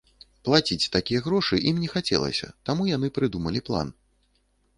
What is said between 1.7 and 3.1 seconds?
ім не хацелася, таму яны